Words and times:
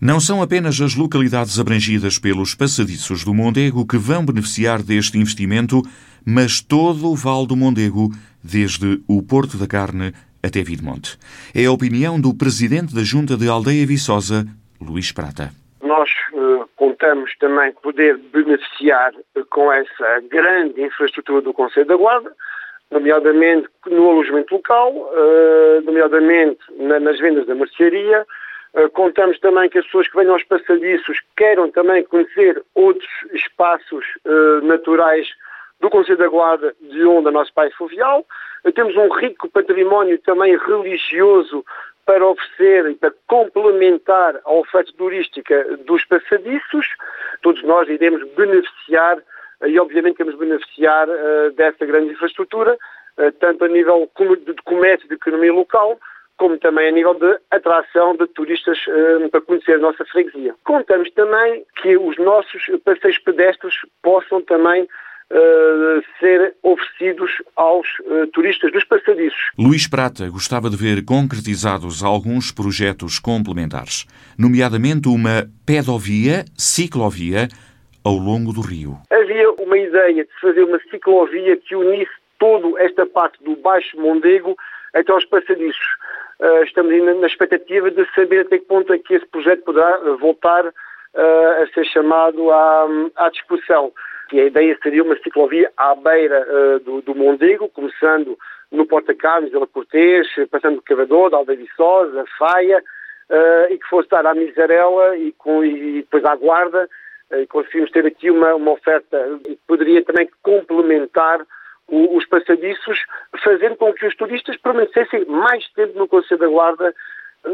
Não 0.00 0.18
são 0.18 0.40
apenas 0.40 0.80
as 0.80 0.96
localidades 0.96 1.60
abrangidas 1.60 2.18
pelos 2.18 2.54
passadiços 2.54 3.22
do 3.22 3.34
Mondego 3.34 3.86
que 3.86 3.98
vão 3.98 4.24
beneficiar 4.24 4.80
deste 4.82 5.18
investimento, 5.18 5.82
mas 6.26 6.62
todo 6.62 7.12
o 7.12 7.14
Val 7.14 7.44
do 7.44 7.54
Mondego, 7.54 8.08
desde 8.42 8.98
o 9.06 9.22
Porto 9.22 9.58
da 9.58 9.66
Carne 9.68 10.14
até 10.42 10.62
Vidmonte. 10.62 11.18
É 11.54 11.66
a 11.66 11.70
opinião 11.70 12.18
do 12.18 12.32
presidente 12.32 12.94
da 12.94 13.02
Junta 13.02 13.36
de 13.36 13.46
Aldeia 13.46 13.86
Viçosa, 13.86 14.46
Luís 14.80 15.12
Prata. 15.12 15.50
Nós 15.82 16.08
uh, 16.32 16.66
contamos 16.76 17.36
também 17.36 17.70
poder 17.82 18.16
beneficiar 18.32 19.12
com 19.50 19.70
essa 19.70 20.22
grande 20.30 20.80
infraestrutura 20.80 21.42
do 21.42 21.52
Conselho 21.52 21.84
da 21.84 21.96
Guarda, 21.96 22.32
nomeadamente 22.90 23.68
no 23.86 24.08
alojamento 24.08 24.54
local, 24.54 24.94
uh, 24.94 25.84
nomeadamente 25.84 26.60
na, 26.78 26.98
nas 26.98 27.20
vendas 27.20 27.46
da 27.46 27.54
mercearia, 27.54 28.16
eh, 28.20 28.26
contamos 28.92 29.38
também 29.40 29.68
que 29.68 29.78
as 29.78 29.84
pessoas 29.84 30.08
que 30.08 30.16
venham 30.16 30.32
aos 30.32 30.44
passadiços 30.44 31.18
queiram 31.36 31.70
também 31.70 32.04
conhecer 32.04 32.62
outros 32.74 33.08
espaços 33.32 34.04
uh, 34.24 34.64
naturais 34.64 35.28
do 35.80 35.90
Conselho 35.90 36.18
da 36.18 36.28
Guarda, 36.28 36.74
de 36.80 37.04
onde 37.04 37.28
é 37.28 37.30
nosso 37.32 37.52
pai 37.52 37.70
fluvial. 37.72 38.24
Uh, 38.64 38.72
temos 38.72 38.94
um 38.96 39.08
rico 39.08 39.48
património 39.48 40.18
também 40.18 40.56
religioso 40.56 41.64
para 42.06 42.26
oferecer 42.26 42.90
e 42.90 42.94
para 42.94 43.12
complementar 43.26 44.40
a 44.44 44.52
oferta 44.52 44.92
turística 44.96 45.76
dos 45.84 46.04
passadiços. 46.04 46.86
Todos 47.42 47.62
nós 47.64 47.88
iremos 47.88 48.22
beneficiar 48.34 49.18
e 49.66 49.78
obviamente 49.78 50.16
queremos 50.16 50.38
beneficiar 50.38 51.06
dessa 51.54 51.84
grande 51.84 52.12
infraestrutura, 52.12 52.76
tanto 53.38 53.64
a 53.64 53.68
nível 53.68 54.10
de 54.18 54.54
comércio 54.64 55.04
e 55.04 55.08
de 55.08 55.14
economia 55.14 55.52
local, 55.52 56.00
como 56.40 56.56
também 56.56 56.88
a 56.88 56.90
nível 56.90 57.12
de 57.12 57.38
atração 57.50 58.16
de 58.16 58.26
turistas 58.28 58.78
uh, 58.86 59.28
para 59.28 59.42
conhecer 59.42 59.74
a 59.74 59.78
nossa 59.78 60.02
freguesia. 60.06 60.54
Contamos 60.64 61.10
também 61.10 61.62
que 61.82 61.98
os 61.98 62.16
nossos 62.16 62.62
passeios 62.82 63.18
pedestres 63.18 63.74
possam 64.02 64.40
também 64.42 64.88
Uh, 65.32 66.02
ser 66.18 66.56
oferecidos 66.60 67.30
aos 67.54 67.86
uh, 68.00 68.26
turistas 68.32 68.72
dos 68.72 68.82
passadiços. 68.82 69.38
Luís 69.56 69.86
Prata 69.86 70.28
gostava 70.28 70.68
de 70.68 70.74
ver 70.74 71.04
concretizados 71.04 72.02
alguns 72.02 72.50
projetos 72.50 73.20
complementares, 73.20 74.06
nomeadamente 74.36 75.06
uma 75.06 75.48
pedovia, 75.64 76.44
ciclovia, 76.58 77.46
ao 78.04 78.14
longo 78.14 78.52
do 78.52 78.60
rio. 78.60 78.98
Havia 79.08 79.52
uma 79.52 79.78
ideia 79.78 80.24
de 80.24 80.40
fazer 80.40 80.64
uma 80.64 80.80
ciclovia 80.90 81.56
que 81.58 81.76
unisse 81.76 82.10
toda 82.40 82.82
esta 82.82 83.06
parte 83.06 83.38
do 83.44 83.54
Baixo 83.54 83.96
Mondego 84.00 84.56
até 84.92 85.12
aos 85.12 85.24
passadiços. 85.26 85.86
Uh, 86.40 86.64
estamos 86.64 86.90
ainda 86.90 87.12
na 87.12 87.26
expectativa 87.26 87.90
de 87.90 88.02
saber 88.14 88.40
até 88.40 88.58
que 88.58 88.64
ponto 88.64 88.90
é 88.94 88.98
que 88.98 89.12
esse 89.12 89.26
projeto 89.26 89.62
poderá 89.62 89.98
voltar 90.18 90.64
uh, 90.66 91.62
a 91.62 91.66
ser 91.74 91.84
chamado 91.84 92.50
à, 92.50 92.88
à, 93.16 93.28
discussão. 93.28 93.92
E 94.32 94.40
a 94.40 94.46
ideia 94.46 94.78
seria 94.82 95.02
uma 95.02 95.18
ciclovia 95.18 95.70
à 95.76 95.94
beira 95.94 96.46
uh, 96.48 96.80
do, 96.80 97.02
do, 97.02 97.14
Mondego, 97.14 97.68
começando 97.68 98.38
no 98.72 98.86
Porta 98.86 99.14
Carlos, 99.14 99.50
Vila 99.50 99.66
Cortês, 99.66 100.26
passando 100.50 100.76
do 100.76 100.82
Cavador, 100.82 101.28
da 101.28 101.36
Aldeia 101.36 101.58
Viçosa, 101.58 102.24
Faia, 102.38 102.82
e 103.68 103.78
que 103.78 103.86
fosse 103.88 104.08
dar 104.08 104.26
à 104.26 104.34
Miserela 104.34 105.16
e, 105.16 105.32
com, 105.32 105.64
e 105.64 106.02
depois 106.02 106.24
à 106.24 106.34
Guarda, 106.36 106.88
e 107.32 107.46
conseguimos 107.46 107.90
ter 107.90 108.06
aqui 108.06 108.30
uma, 108.30 108.54
uma 108.54 108.72
oferta 108.72 109.40
que 109.44 109.58
poderia 109.66 110.04
também 110.04 110.28
complementar 110.42 111.44
os 111.90 112.26
passadiços, 112.26 112.98
fazendo 113.42 113.76
com 113.76 113.92
que 113.92 114.06
os 114.06 114.16
turistas 114.16 114.56
permanecessem 114.58 115.24
mais 115.26 115.66
tempo 115.72 115.98
no 115.98 116.08
Conselho 116.08 116.40
da 116.40 116.48
Guarda. 116.48 116.94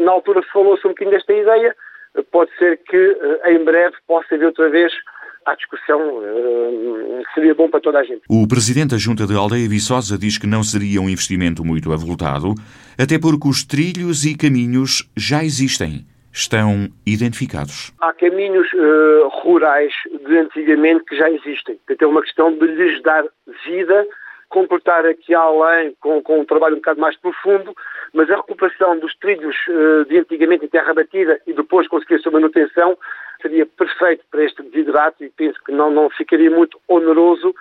Na 0.00 0.12
altura 0.12 0.42
falou-se 0.52 0.86
um 0.86 0.90
bocadinho 0.90 1.16
desta 1.16 1.32
ideia, 1.32 1.74
pode 2.30 2.50
ser 2.56 2.78
que 2.78 2.96
eh, 2.96 3.52
em 3.52 3.64
breve 3.64 3.94
possa 4.06 4.34
haver 4.34 4.46
outra 4.46 4.68
vez 4.70 4.92
a 5.46 5.54
discussão, 5.54 6.22
eh, 6.24 7.22
seria 7.34 7.54
bom 7.54 7.68
para 7.68 7.80
toda 7.80 7.98
a 7.98 8.04
gente. 8.04 8.22
O 8.28 8.48
Presidente 8.48 8.90
da 8.90 8.96
Junta 8.98 9.26
de 9.26 9.34
Aldeia 9.34 9.68
Viçosa 9.68 10.16
diz 10.16 10.38
que 10.38 10.46
não 10.46 10.62
seria 10.62 11.00
um 11.00 11.08
investimento 11.08 11.64
muito 11.64 11.92
avultado, 11.92 12.54
até 12.98 13.18
porque 13.18 13.48
os 13.48 13.64
trilhos 13.64 14.24
e 14.24 14.36
caminhos 14.36 15.10
já 15.16 15.44
existem 15.44 16.06
estão 16.32 16.88
identificados? 17.06 17.92
Há 18.00 18.12
caminhos 18.12 18.66
uh, 18.72 19.28
rurais 19.42 19.92
de 20.26 20.36
antigamente 20.36 21.04
que 21.04 21.16
já 21.16 21.30
existem. 21.30 21.78
Então 21.88 22.08
é 22.08 22.10
uma 22.10 22.22
questão 22.22 22.52
de 22.52 22.66
lhes 22.66 23.00
dar 23.02 23.24
vida 23.66 24.06
comportar 24.54 25.04
aqui 25.04 25.34
além 25.34 25.96
com, 26.00 26.22
com 26.22 26.38
um 26.38 26.44
trabalho 26.44 26.74
um 26.74 26.78
bocado 26.78 27.00
mais 27.00 27.16
profundo, 27.18 27.74
mas 28.12 28.30
a 28.30 28.36
recuperação 28.36 28.96
dos 29.00 29.12
trilhos 29.16 29.56
uh, 29.66 30.04
de 30.04 30.16
antigamente 30.16 30.64
em 30.64 30.68
terra 30.68 30.94
batida 30.94 31.40
e 31.44 31.52
depois 31.52 31.88
conseguir 31.88 32.14
a 32.14 32.18
sua 32.20 32.30
manutenção 32.30 32.96
seria 33.42 33.66
perfeito 33.66 34.24
para 34.30 34.44
este 34.44 34.62
desidrato 34.62 35.24
e 35.24 35.28
penso 35.30 35.58
que 35.64 35.72
não, 35.72 35.90
não 35.90 36.08
ficaria 36.08 36.48
muito 36.48 36.80
oneroso 36.86 37.52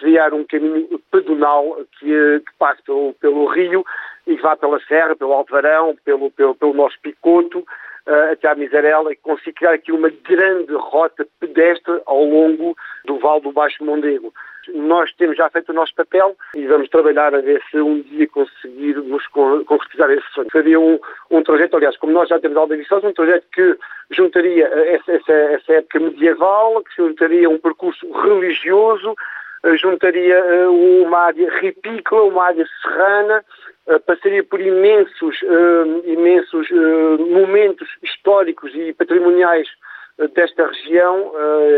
criar 0.00 0.32
um 0.32 0.42
caminho 0.42 0.98
pedonal 1.12 1.76
que, 1.98 2.40
que 2.40 2.52
passe 2.58 2.82
pelo, 2.82 3.12
pelo 3.20 3.46
rio 3.48 3.84
e 4.26 4.34
que 4.34 4.42
vá 4.42 4.56
pela 4.56 4.80
serra, 4.86 5.14
pelo 5.14 5.34
Alvarão, 5.34 5.94
pelo, 6.02 6.30
pelo, 6.30 6.54
pelo 6.54 6.72
nosso 6.72 6.98
Picoto, 7.02 7.58
uh, 7.58 8.32
até 8.32 8.48
à 8.48 8.54
Miserela 8.54 9.12
e 9.12 9.16
consiga 9.16 9.52
criar 9.52 9.72
aqui 9.74 9.92
uma 9.92 10.08
grande 10.08 10.72
rota 10.72 11.26
pedestre 11.38 12.00
ao 12.06 12.24
longo 12.24 12.74
do 13.04 13.18
Vale 13.18 13.42
do 13.42 13.52
Baixo 13.52 13.84
Mondego. 13.84 14.32
Nós 14.74 15.12
temos 15.14 15.36
já 15.36 15.48
feito 15.50 15.70
o 15.70 15.74
nosso 15.74 15.94
papel 15.94 16.36
e 16.54 16.66
vamos 16.66 16.88
trabalhar 16.88 17.34
a 17.34 17.40
ver 17.40 17.62
se 17.70 17.78
um 17.78 18.00
dia 18.02 18.26
conseguirmos 18.28 19.26
concretizar 19.28 20.10
esse 20.10 20.26
sonho. 20.32 20.48
Seria 20.50 20.80
um, 20.80 20.98
um 21.30 21.42
trajeto, 21.42 21.76
aliás, 21.76 21.96
como 21.96 22.12
nós 22.12 22.28
já 22.28 22.38
temos 22.38 22.56
Aldeia 22.56 22.80
Viçosa, 22.80 23.08
um 23.08 23.12
trajeto 23.12 23.46
que 23.52 23.76
juntaria 24.10 24.66
essa, 24.66 25.12
essa, 25.12 25.32
essa, 25.32 25.72
época 25.74 26.00
medieval, 26.00 26.82
que 26.82 27.02
juntaria 27.02 27.48
um 27.48 27.58
percurso 27.58 28.10
religioso, 28.12 29.14
eh, 29.64 29.76
juntaria 29.76 30.34
eh, 30.34 30.66
uma 30.68 31.18
área 31.18 31.50
ripícola, 31.58 32.24
uma 32.24 32.44
área 32.44 32.66
serrana, 32.82 33.44
eh, 33.88 33.98
passaria 33.98 34.44
por 34.44 34.60
imensos, 34.60 35.40
imensos 36.04 36.68
momentos 37.30 37.88
históricos 38.02 38.74
e 38.74 38.92
patrimoniais 38.92 39.68
desta 40.34 40.66
região 40.66 41.32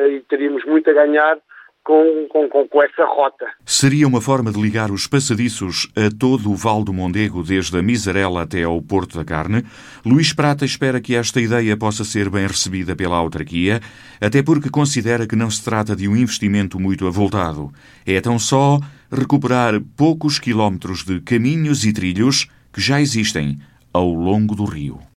e 0.08 0.20
teríamos 0.20 0.64
muito 0.64 0.88
a 0.88 0.94
ganhar 0.94 1.38
com, 1.84 2.26
com, 2.28 2.68
com, 2.68 2.82
essa 2.82 3.04
rota. 3.04 3.46
Seria 3.64 4.06
uma 4.06 4.20
forma 4.20 4.52
de 4.52 4.60
ligar 4.60 4.90
os 4.90 5.06
passadiços 5.06 5.90
a 5.96 6.10
todo 6.16 6.50
o 6.50 6.54
Val 6.54 6.84
do 6.84 6.92
Mondego, 6.92 7.42
desde 7.42 7.76
a 7.78 7.82
Miserela 7.82 8.42
até 8.42 8.62
ao 8.62 8.80
Porto 8.80 9.18
da 9.18 9.24
Carne. 9.24 9.64
Luís 10.04 10.32
Prata 10.32 10.64
espera 10.64 11.00
que 11.00 11.14
esta 11.14 11.40
ideia 11.40 11.76
possa 11.76 12.04
ser 12.04 12.28
bem 12.30 12.46
recebida 12.46 12.94
pela 12.94 13.16
autarquia, 13.16 13.80
até 14.20 14.42
porque 14.42 14.70
considera 14.70 15.26
que 15.26 15.36
não 15.36 15.50
se 15.50 15.64
trata 15.64 15.96
de 15.96 16.08
um 16.08 16.16
investimento 16.16 16.78
muito 16.78 17.06
avultado. 17.06 17.72
É 18.06 18.20
tão 18.20 18.38
só 18.38 18.78
recuperar 19.10 19.80
poucos 19.96 20.38
quilómetros 20.38 21.04
de 21.04 21.20
caminhos 21.20 21.84
e 21.84 21.92
trilhos 21.92 22.48
que 22.72 22.80
já 22.80 23.00
existem 23.00 23.58
ao 23.92 24.12
longo 24.12 24.54
do 24.54 24.64
rio. 24.64 25.09